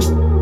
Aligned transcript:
Yeah. 0.00 0.33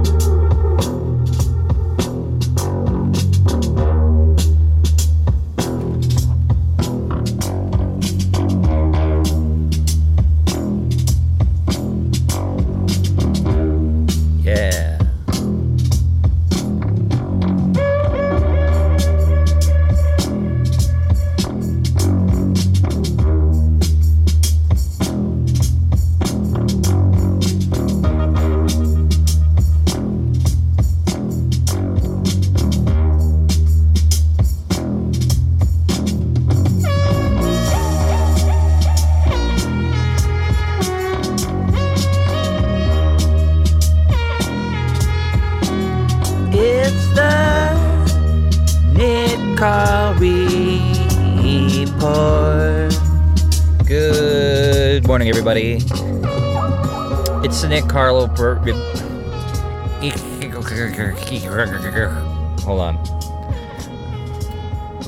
Good 55.02 55.08
morning, 55.08 55.28
everybody. 55.28 55.78
It's 57.44 57.64
Nick 57.64 57.88
Carlo. 57.88 58.28
Hold 62.62 62.80
on. 62.80 62.96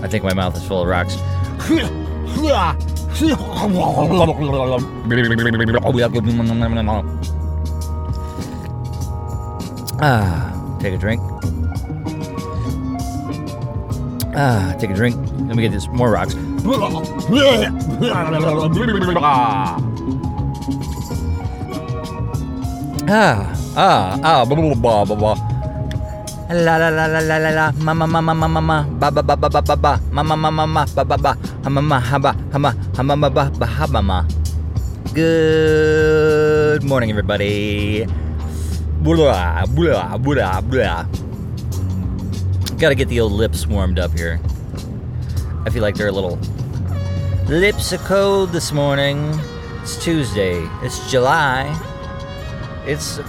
I 0.03 0.09
think 0.09 0.25
my 0.25 0.34
mouth 0.34 0.56
is 0.56 0.67
full 0.67 0.83
of 0.83 0.89
rocks. 0.89 1.17
Ah, 10.03 10.77
take 10.81 10.95
a 10.95 10.98
drink. 10.98 11.23
Ah, 14.34 14.74
take 14.78 14.90
a 14.90 14.94
drink. 14.94 15.14
Let 15.46 15.54
me 15.54 15.62
get 15.62 15.70
this 15.70 15.86
more 15.88 16.10
rocks. 16.10 16.34
Ah, 23.06 23.46
ah, 23.77 24.18
ah, 24.24 24.42
blah, 24.42 24.56
blah, 24.56 24.74
blah, 24.74 25.05
blah, 25.05 25.16
blah. 25.16 25.38
La 26.50 26.77
la 26.77 26.88
la 26.92 27.06
la 27.08 27.20
la 27.24 27.36
la 27.40 27.50
la 27.50 27.66
ma 27.80 27.94
ma 27.96 28.05
ma 28.06 28.20
ma 28.20 28.34
ma 28.36 28.46
ma 28.46 28.60
ma 28.60 28.78
ba 29.00 29.08
ba 29.08 29.24
ba 29.24 29.34
ba 29.34 29.48
ba 29.48 29.60
ba 29.64 29.74
ba 29.74 29.92
ma 30.12 30.22
ma 30.22 30.36
ma 30.36 30.50
ma 30.52 30.64
ma 30.68 30.82
ba 30.92 31.02
ba 31.02 31.16
ba 31.16 31.32
ha 31.64 31.68
ma 31.72 31.80
ma 31.80 31.96
ha 31.98 32.18
ba 32.20 32.36
ha 32.52 32.58
ma 32.60 32.70
ha 32.94 33.02
ma 33.02 33.14
ma 33.16 33.28
ba 33.32 33.48
ba 33.48 33.66
ha 33.66 33.86
ma 33.88 34.00
ma. 34.05 34.18
Good 35.16 36.84
morning, 36.84 37.08
everybody. 37.10 38.05
Blah 39.00 39.64
blah 39.72 40.20
blah 40.20 40.60
blah. 40.60 41.08
To 42.88 42.94
get 42.94 43.08
the 43.08 43.20
old 43.20 43.32
lips 43.32 43.66
warmed 43.66 43.98
up 43.98 44.12
here. 44.12 44.40
I 45.64 45.70
feel 45.70 45.82
like 45.82 45.94
they're 45.94 46.08
a 46.08 46.12
little 46.12 46.38
lips 47.46 47.92
are 47.92 47.98
cold 47.98 48.50
this 48.50 48.72
morning. 48.72 49.38
It's 49.82 50.02
Tuesday. 50.02 50.66
It's 50.82 51.10
July. 51.10 51.78
It's 52.86 53.20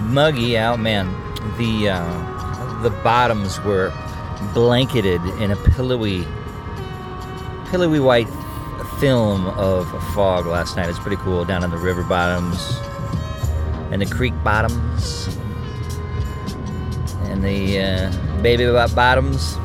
muggy 0.00 0.56
out, 0.56 0.80
man. 0.80 1.06
The 1.58 1.90
uh, 1.90 2.82
the 2.82 2.90
bottoms 3.02 3.60
were 3.62 3.92
blanketed 4.54 5.20
in 5.40 5.50
a 5.50 5.56
pillowy, 5.56 6.26
pillowy 7.70 8.00
white 8.00 8.28
film 8.98 9.46
of 9.48 9.86
fog 10.14 10.46
last 10.46 10.76
night. 10.76 10.88
It's 10.88 10.98
pretty 10.98 11.16
cool 11.18 11.44
down 11.44 11.62
in 11.62 11.70
the 11.70 11.76
river 11.76 12.02
bottoms 12.02 12.78
and 13.92 14.02
the 14.02 14.06
creek 14.06 14.34
bottoms 14.42 15.28
and 17.24 17.42
the 17.42 17.80
uh, 17.80 18.27
baby 18.42 18.64
bo- 18.64 18.88
bottoms. 18.94 19.56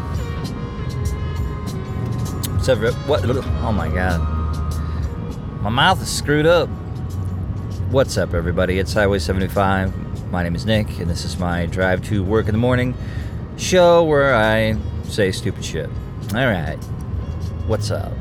What? 3.07 3.25
Oh 3.25 3.71
my 3.73 3.89
god, 3.89 4.21
my 5.61 5.69
mouth 5.69 6.01
is 6.01 6.09
screwed 6.09 6.45
up. 6.45 6.69
What's 7.91 8.17
up, 8.17 8.33
everybody? 8.33 8.79
It's 8.79 8.93
Highway 8.93 9.19
75. 9.19 10.31
My 10.31 10.43
name 10.43 10.55
is 10.55 10.65
Nick, 10.65 10.87
and 10.99 11.09
this 11.09 11.25
is 11.25 11.37
my 11.37 11.65
drive 11.65 12.01
to 12.03 12.23
work 12.23 12.47
in 12.47 12.53
the 12.53 12.59
morning 12.59 12.95
show 13.57 14.03
where 14.03 14.33
I 14.33 14.75
say 15.03 15.31
stupid 15.31 15.63
shit. 15.63 15.89
All 16.33 16.47
right, 16.47 16.77
what's 17.67 17.91
up? 17.91 18.13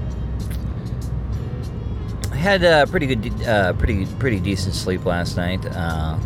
I 2.33 2.37
had 2.37 2.65
a 2.65 2.87
pretty 2.89 3.07
good, 3.15 3.43
uh, 3.47 3.73
pretty 3.75 4.07
pretty 4.19 4.41
decent 4.41 4.75
sleep 4.75 5.05
last 5.05 5.37
night. 5.37 5.65
Uh, 5.65 6.19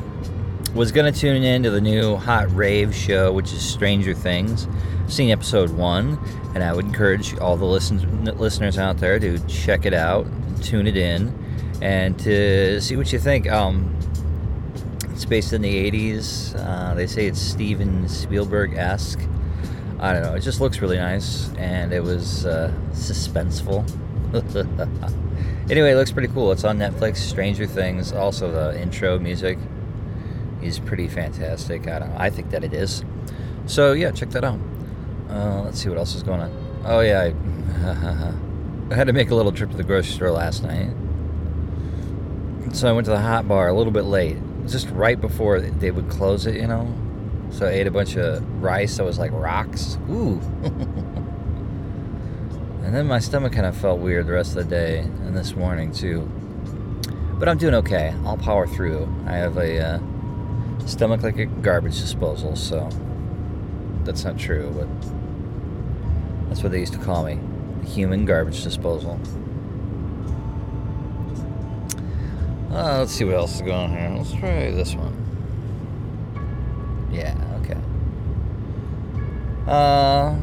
was 0.77 0.93
gonna 0.93 1.11
tune 1.11 1.43
in 1.43 1.63
to 1.63 1.71
the 1.71 1.81
new 1.81 2.17
hot 2.17 2.55
rave 2.55 2.95
show, 2.95 3.33
which 3.33 3.51
is 3.51 3.63
Stranger 3.63 4.13
Things. 4.13 4.69
I've 5.03 5.13
Seen 5.13 5.31
episode 5.31 5.71
one, 5.71 6.19
and 6.55 6.63
I 6.63 6.75
would 6.75 6.85
encourage 6.85 7.37
all 7.39 7.57
the 7.57 7.65
listen- 7.65 8.27
listeners 8.37 8.77
out 8.77 8.99
there 8.99 9.19
to 9.19 9.39
check 9.47 9.87
it 9.87 9.95
out, 9.95 10.27
tune 10.61 10.87
it 10.87 10.99
in, 10.99 11.33
and 11.81 12.19
to 12.19 12.79
see 12.83 12.95
what 12.95 13.11
you 13.11 13.19
think. 13.19 13.51
Um, 13.51 13.97
it's 15.13 15.25
based 15.25 15.55
in 15.55 15.63
the 15.63 15.75
80s. 15.75 16.55
Uh, 16.55 16.93
they 16.93 17.07
say 17.07 17.27
it's 17.27 17.41
Steven 17.41 18.07
Spielberg 18.07 18.75
esque. 18.77 19.21
I 19.99 20.13
don't 20.13 20.23
know. 20.25 20.35
It 20.35 20.41
just 20.41 20.61
looks 20.61 20.83
really 20.83 20.99
nice, 20.99 21.49
and 21.57 21.91
it 21.91 22.03
was 22.03 22.45
uh, 22.45 22.71
suspenseful. 22.93 23.83
anyway, 25.71 25.93
it 25.93 25.97
looks 25.97 26.13
pretty 26.13 26.29
cool. 26.29 26.53
It's 26.53 26.65
on 26.65 26.79
Netflix. 26.79 27.17
Stranger 27.17 27.67
Things. 27.67 28.13
Also, 28.13 28.51
the 28.51 28.79
intro 28.79 29.19
music 29.19 29.57
is 30.67 30.79
pretty 30.79 31.09
fantastic. 31.09 31.89
I 31.89 31.99
don't. 31.99 32.13
I 32.13 32.31
think 32.31 32.51
that 32.51 32.65
it 32.65 32.73
is. 32.73 33.05
So 33.67 33.93
yeah, 33.93 34.11
check 34.11 34.31
that 34.31 34.45
out. 34.45 34.59
Uh, 35.29 35.63
let's 35.63 35.83
see 35.83 35.89
what 35.89 35.99
else 35.99 36.15
is 36.15 36.23
going 36.23 36.41
on. 36.41 36.83
Oh 36.85 37.01
yeah, 37.01 37.23
I, 37.23 37.27
I 38.93 38.95
had 38.95 39.09
to 39.09 39.13
make 39.13 39.31
a 39.31 39.35
little 39.35 39.53
trip 39.53 39.71
to 39.71 39.77
the 39.77 39.83
grocery 39.83 40.15
store 40.15 40.31
last 40.31 40.63
night. 40.63 40.91
So 42.73 42.89
I 42.89 42.93
went 42.93 43.07
to 43.07 43.11
the 43.11 43.21
hot 43.21 43.49
bar 43.49 43.69
a 43.69 43.75
little 43.75 43.93
bit 43.93 44.05
late, 44.05 44.37
just 44.67 44.89
right 44.91 45.21
before 45.21 45.61
they 45.61 45.91
would 45.91 46.09
close 46.09 46.47
it, 46.47 46.57
you 46.57 46.67
know. 46.67 46.93
So 47.51 47.67
I 47.67 47.71
ate 47.71 47.87
a 47.87 47.91
bunch 47.91 48.17
of 48.17 48.43
rice 48.63 48.97
that 48.99 49.05
was 49.05 49.19
like 49.19 49.33
rocks. 49.33 49.99
Ooh. 50.11 50.41
and 52.85 52.95
then 52.95 53.07
my 53.07 53.19
stomach 53.19 53.53
kind 53.53 53.67
of 53.67 53.77
felt 53.77 54.01
weird 54.01 54.27
the 54.27 54.33
rest 54.33 54.57
of 54.57 54.65
the 54.65 54.71
day 54.71 54.99
and 54.99 55.37
this 55.37 55.55
morning 55.55 55.93
too. 55.93 56.31
But 57.39 57.49
I'm 57.49 57.59
doing 57.59 57.75
okay. 57.75 58.15
I'll 58.25 58.37
power 58.37 58.67
through. 58.67 59.09
I 59.27 59.33
have 59.33 59.57
a 59.57 59.79
uh, 59.81 59.99
stomach 60.87 61.23
like 61.23 61.39
a 61.39 61.47
garbage 61.47 62.01
disposal, 62.01 62.57
so 62.57 62.89
that's 64.05 64.25
not 64.25 64.39
true, 64.39 64.73
but 64.77 66.49
that's 66.49 66.63
what 66.63 66.73
they 66.73 66.81
used 66.81 66.95
to 66.95 66.99
call 66.99 67.25
me. 67.25 67.39
The 67.83 67.89
human 67.89 68.25
garbage 68.25 68.63
disposal. 68.63 69.21
Uh, 72.71 72.99
let's 72.99 73.13
see 73.13 73.25
what 73.25 73.35
else 73.35 73.57
is 73.57 73.63
going 73.63 73.73
on 73.73 73.91
here. 73.91 74.11
Let's 74.17 74.33
try 74.33 74.71
this 74.71 74.95
one. 74.95 75.15
Yeah, 77.11 77.35
okay. 77.63 77.81
Uh, 79.67 80.37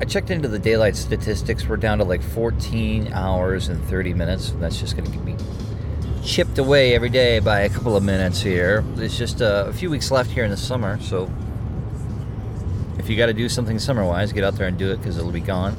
I 0.00 0.04
checked 0.04 0.30
into 0.30 0.48
the 0.48 0.58
daylight 0.58 0.96
statistics. 0.96 1.66
We're 1.66 1.78
down 1.78 1.98
to 1.98 2.04
like 2.04 2.22
14 2.22 3.12
hours 3.12 3.68
and 3.68 3.82
30 3.84 4.14
minutes. 4.14 4.50
And 4.50 4.62
that's 4.62 4.78
just 4.78 4.96
going 4.96 5.10
to 5.10 5.18
be 5.18 5.34
chipped 6.26 6.58
away 6.58 6.92
every 6.92 7.08
day 7.08 7.38
by 7.38 7.60
a 7.60 7.68
couple 7.68 7.96
of 7.96 8.02
minutes 8.02 8.42
here. 8.42 8.82
There's 8.96 9.16
just 9.16 9.40
uh, 9.40 9.66
a 9.68 9.72
few 9.72 9.88
weeks 9.88 10.10
left 10.10 10.28
here 10.28 10.44
in 10.44 10.50
the 10.50 10.56
summer, 10.56 11.00
so 11.00 11.30
if 12.98 13.08
you 13.08 13.16
got 13.16 13.26
to 13.26 13.32
do 13.32 13.48
something 13.48 13.78
summer 13.78 14.04
wise, 14.04 14.32
get 14.32 14.42
out 14.42 14.56
there 14.56 14.66
and 14.66 14.76
do 14.76 14.90
it 14.90 14.96
because 14.96 15.16
it'll 15.16 15.30
be 15.30 15.40
gone. 15.40 15.76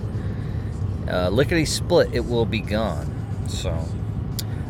Uh, 1.10 1.30
lickety 1.30 1.66
split, 1.66 2.13
it 2.13 2.22
will 2.25 2.45
be 2.45 2.62
gone. 2.62 3.13
So, 3.50 3.77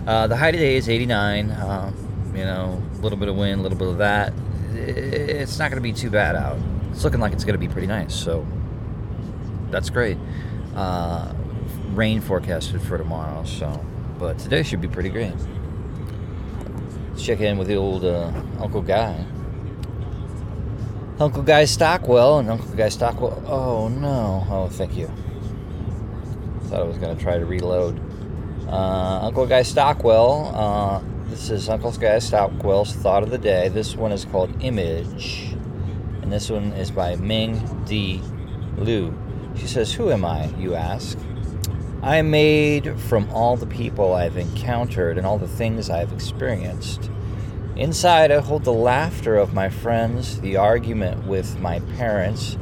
uh, 0.07 0.25
the 0.25 0.35
high 0.35 0.49
today 0.49 0.77
is 0.77 0.89
89. 0.89 1.51
Uh, 1.51 1.93
you 2.33 2.43
know, 2.43 2.81
a 2.93 2.97
little 2.97 3.17
bit 3.17 3.29
of 3.29 3.35
wind, 3.35 3.59
a 3.59 3.63
little 3.63 3.77
bit 3.77 3.87
of 3.87 3.99
that. 3.99 4.33
It's 4.73 5.59
not 5.59 5.69
going 5.69 5.81
to 5.81 5.87
be 5.87 5.93
too 5.93 6.09
bad 6.09 6.35
out. 6.35 6.57
It's 6.91 7.03
looking 7.03 7.19
like 7.19 7.33
it's 7.33 7.43
going 7.43 7.53
to 7.53 7.59
be 7.59 7.71
pretty 7.71 7.87
nice. 7.87 8.15
So, 8.15 8.47
that's 9.69 9.91
great. 9.91 10.17
Uh, 10.75 11.33
rain 11.93 12.19
forecasted 12.19 12.81
for 12.81 12.97
tomorrow. 12.97 13.43
So, 13.43 13.85
but 14.17 14.39
today 14.39 14.63
should 14.63 14.81
be 14.81 14.87
pretty 14.87 15.09
great. 15.09 15.33
Check 17.17 17.39
in 17.41 17.57
with 17.57 17.67
the 17.67 17.75
old 17.75 18.05
uh, 18.05 18.31
Uncle 18.59 18.81
Guy. 18.81 19.25
Uncle 21.19 21.41
Guy 21.43 21.65
Stockwell 21.65 22.39
and 22.39 22.49
Uncle 22.49 22.73
Guy 22.75 22.89
Stockwell. 22.89 23.43
Oh 23.47 23.87
no! 23.89 24.45
Oh, 24.49 24.67
thank 24.69 24.95
you. 24.95 25.11
Thought 26.65 26.81
I 26.81 26.83
was 26.83 26.97
gonna 26.97 27.15
try 27.15 27.37
to 27.37 27.45
reload. 27.45 27.99
Uh, 28.67 29.19
Uncle 29.23 29.45
Guy 29.47 29.63
Stockwell. 29.63 30.51
Uh, 30.55 31.01
This 31.29 31.49
is 31.49 31.67
Uncle 31.69 31.91
Guy 31.91 32.19
Stockwell's 32.19 32.93
Thought 32.93 33.23
of 33.23 33.29
the 33.31 33.37
Day. 33.37 33.67
This 33.67 33.95
one 33.97 34.11
is 34.13 34.23
called 34.23 34.49
Image, 34.63 35.55
and 36.21 36.31
this 36.31 36.49
one 36.49 36.71
is 36.73 36.89
by 36.91 37.15
Ming 37.17 37.83
D. 37.85 38.21
Liu. 38.77 39.13
She 39.57 39.67
says, 39.67 39.91
Who 39.93 40.11
am 40.11 40.23
I, 40.23 40.45
you 40.57 40.75
ask? 40.75 41.17
I 42.01 42.17
am 42.17 42.29
made 42.29 42.99
from 42.99 43.29
all 43.31 43.57
the 43.57 43.65
people 43.65 44.13
I've 44.13 44.37
encountered 44.37 45.17
and 45.17 45.25
all 45.25 45.39
the 45.39 45.47
things 45.47 45.89
I've 45.89 46.13
experienced. 46.13 47.09
Inside, 47.75 48.31
I 48.31 48.39
hold 48.39 48.63
the 48.63 48.73
laughter 48.73 49.35
of 49.35 49.53
my 49.53 49.69
friends, 49.69 50.39
the 50.41 50.57
argument 50.57 51.25
with 51.25 51.59
my 51.59 51.79
parents, 51.97 52.57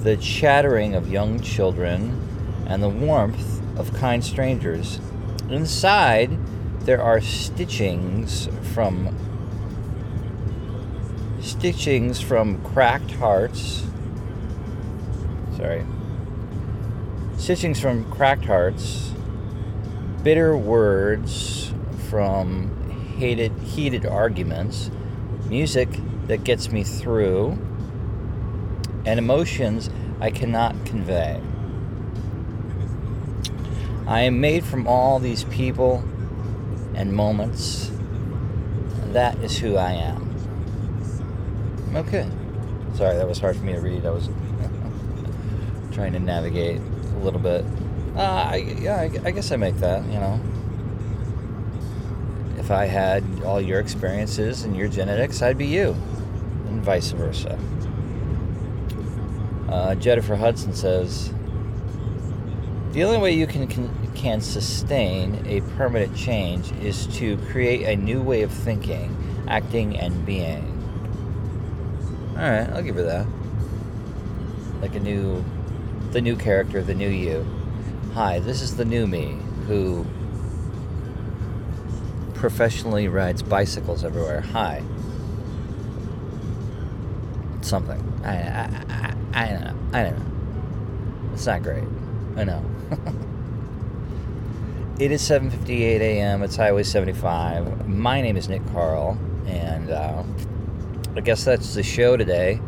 the 0.00 0.16
chattering 0.16 0.94
of 0.94 1.10
young 1.10 1.40
children, 1.40 2.20
and 2.66 2.82
the 2.82 2.88
warmth 2.88 3.60
of 3.78 3.92
kind 3.94 4.22
strangers. 4.22 5.00
Inside, 5.48 6.38
there 6.80 7.02
are 7.02 7.20
stitchings 7.20 8.48
from 8.74 9.16
stitchings 11.40 12.22
from 12.22 12.62
cracked 12.62 13.12
hearts. 13.12 13.84
Sorry. 15.56 15.84
Stitchings 17.44 17.78
from 17.78 18.10
cracked 18.10 18.46
hearts, 18.46 19.12
bitter 20.22 20.56
words 20.56 21.74
from 22.08 22.70
hated 23.18 23.52
heated 23.58 24.06
arguments, 24.06 24.90
music 25.46 25.90
that 26.26 26.42
gets 26.42 26.72
me 26.72 26.82
through, 26.82 27.50
and 29.04 29.18
emotions 29.18 29.90
I 30.20 30.30
cannot 30.30 30.86
convey. 30.86 31.38
I 34.06 34.20
am 34.20 34.40
made 34.40 34.64
from 34.64 34.86
all 34.86 35.18
these 35.18 35.44
people 35.44 36.02
and 36.94 37.12
moments. 37.12 37.92
That 39.12 39.36
is 39.40 39.58
who 39.58 39.76
I 39.76 39.92
am. 39.92 40.34
Okay. 41.94 42.26
Sorry, 42.94 43.14
that 43.18 43.28
was 43.28 43.38
hard 43.38 43.54
for 43.54 43.64
me 43.64 43.74
to 43.74 43.80
read. 43.80 44.06
I 44.06 44.10
was 44.12 44.30
trying 45.92 46.14
to 46.14 46.18
navigate 46.20 46.80
a 47.14 47.18
little 47.18 47.40
bit. 47.40 47.64
Uh, 48.16 48.20
I, 48.20 48.56
yeah, 48.80 48.96
I, 48.96 49.10
I 49.24 49.30
guess 49.30 49.50
I 49.50 49.56
make 49.56 49.76
that, 49.78 50.04
you 50.04 50.18
know. 50.18 50.40
If 52.58 52.70
I 52.70 52.86
had 52.86 53.24
all 53.44 53.60
your 53.60 53.80
experiences 53.80 54.62
and 54.62 54.76
your 54.76 54.88
genetics, 54.88 55.42
I'd 55.42 55.58
be 55.58 55.66
you, 55.66 55.96
and 56.68 56.82
vice 56.82 57.10
versa. 57.10 57.58
Uh, 59.68 59.94
Jennifer 59.96 60.36
Hudson 60.36 60.72
says, 60.72 61.32
the 62.92 63.02
only 63.02 63.18
way 63.18 63.32
you 63.32 63.48
can, 63.48 63.66
can, 63.66 63.90
can 64.14 64.40
sustain 64.40 65.44
a 65.46 65.62
permanent 65.76 66.16
change 66.16 66.70
is 66.80 67.08
to 67.18 67.36
create 67.48 67.82
a 67.82 67.96
new 68.00 68.22
way 68.22 68.42
of 68.42 68.52
thinking, 68.52 69.16
acting, 69.48 69.96
and 69.98 70.24
being. 70.24 70.70
All 72.36 72.48
right, 72.48 72.68
I'll 72.70 72.82
give 72.82 72.94
her 72.94 73.02
that. 73.02 73.26
Like 74.80 74.94
a 74.94 75.00
new, 75.00 75.44
the 76.14 76.22
new 76.22 76.36
character, 76.36 76.80
the 76.80 76.94
new 76.94 77.08
you. 77.08 77.44
Hi, 78.14 78.38
this 78.38 78.62
is 78.62 78.76
the 78.76 78.84
new 78.84 79.04
me 79.04 79.36
who 79.66 80.06
professionally 82.34 83.08
rides 83.08 83.42
bicycles 83.42 84.04
everywhere. 84.04 84.40
Hi. 84.40 84.80
Something. 87.62 88.00
I, 88.24 88.36
I, 88.36 88.70
I, 88.88 89.12
I 89.34 89.48
don't 89.48 89.64
know. 89.64 89.76
I 89.92 90.04
don't 90.04 90.16
know. 90.16 90.24
It's 91.32 91.46
not 91.46 91.64
great. 91.64 91.82
I 92.36 92.44
know. 92.44 92.64
it 95.00 95.10
is 95.10 95.20
7:58 95.20 96.00
a.m. 96.00 96.44
It's 96.44 96.54
Highway 96.54 96.84
75. 96.84 97.88
My 97.88 98.20
name 98.20 98.36
is 98.36 98.48
Nick 98.48 98.64
Carl, 98.72 99.18
and 99.46 99.90
uh, 99.90 100.22
I 101.16 101.20
guess 101.22 101.44
that's 101.44 101.74
the 101.74 101.82
show 101.82 102.16
today. 102.16 102.60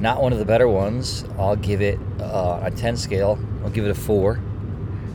Not 0.00 0.22
one 0.22 0.32
of 0.32 0.38
the 0.38 0.46
better 0.46 0.68
ones. 0.68 1.26
I'll 1.36 1.56
give 1.56 1.82
it 1.82 1.98
uh, 2.20 2.60
a 2.62 2.70
10 2.70 2.96
scale. 2.96 3.38
I'll 3.62 3.70
give 3.70 3.84
it 3.84 3.90
a 3.90 3.94
four, 3.94 4.36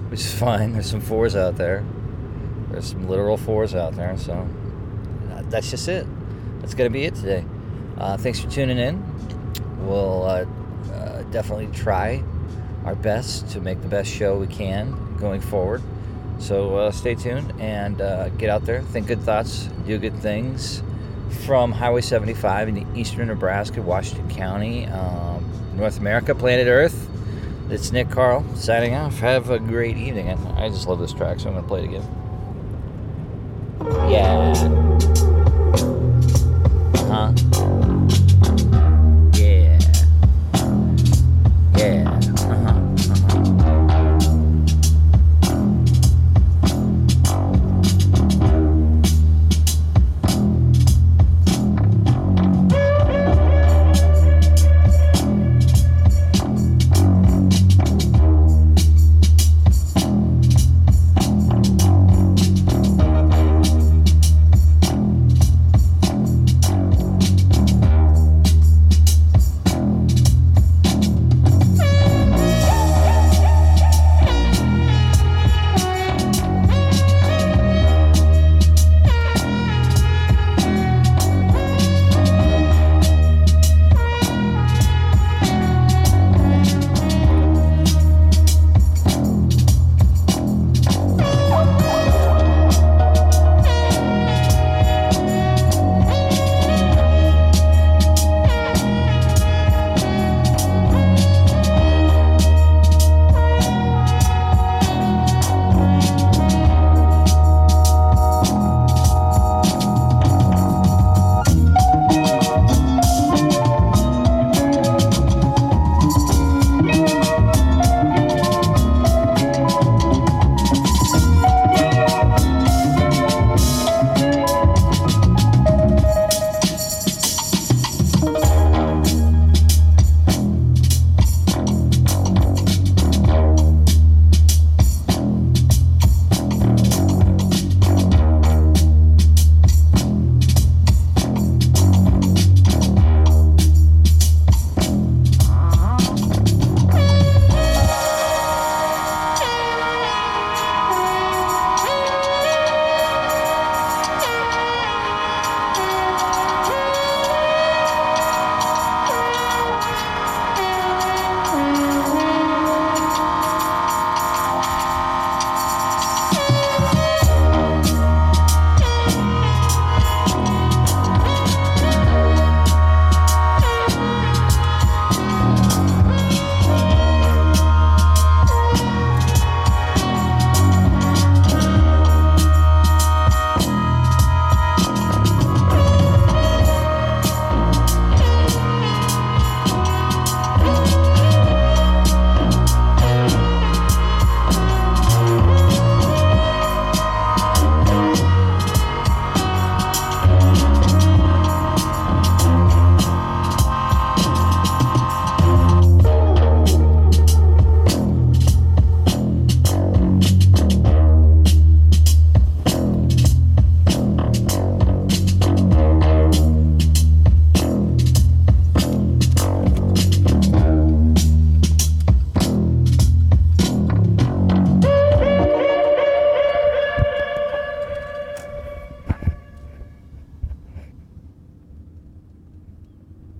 which 0.10 0.22
is 0.22 0.34
fine. 0.40 0.74
There's 0.74 0.90
some 0.90 1.02
fours 1.02 1.36
out 1.36 1.56
there. 1.56 1.84
There's 2.70 2.88
some 2.88 3.08
literal 3.08 3.38
fours 3.38 3.76
out 3.76 3.96
there, 3.96 4.18
so 4.18 4.48
uh, 5.32 5.44
that's 5.46 5.70
just 5.70 5.88
it. 5.88 6.08
That's 6.60 6.74
gonna 6.74 6.90
be 6.90 7.04
it 7.06 7.16
today. 7.16 7.46
Uh, 7.98 8.18
thanks 8.18 8.40
for 8.40 8.50
tuning 8.50 8.80
in. 8.80 9.04
We'll 9.86 10.24
uh, 10.24 10.46
uh, 10.92 11.22
definitely 11.24 11.68
try 11.68 12.24
our 12.86 12.96
best 12.96 13.50
to 13.50 13.62
make 13.62 13.82
the 13.82 13.88
best 13.88 14.10
show 14.10 14.40
we 14.40 14.48
can 14.48 15.18
going 15.18 15.40
forward. 15.40 15.82
So 16.40 16.78
uh, 16.78 16.92
stay 16.92 17.16
tuned 17.16 17.54
and 17.62 17.98
get 18.38 18.50
out 18.50 18.66
there, 18.66 18.82
think 18.82 19.08
good 19.08 19.22
thoughts, 19.22 19.70
do 19.86 19.98
good 19.98 20.18
things. 20.18 20.82
From 21.46 21.72
Highway 21.72 22.02
75 22.02 22.70
in 22.70 22.76
the 22.76 23.00
eastern 23.00 23.28
Nebraska, 23.28 23.82
Washington 23.82 24.30
County, 24.30 24.86
um, 24.88 25.33
North 25.76 26.00
America, 26.00 26.36
planet 26.36 26.68
Earth. 26.68 27.10
It's 27.70 27.92
Nick 27.92 28.10
Carl 28.10 28.46
signing 28.56 28.94
off. 28.94 29.20
Have 29.20 29.50
a 29.50 29.60
great 29.60 29.98
evening. 29.98 30.30
I 30.30 30.70
just 30.70 30.88
love 30.88 31.00
this 31.00 31.14
track, 31.14 31.40
so 31.40 31.50
I'm 31.50 31.54
going 31.54 31.64
to 31.64 31.68
play 31.68 31.84
it 31.84 31.86
again. 31.86 32.08
Yeah. 34.10 34.54
Uh 36.96 37.32
huh. 37.34 37.83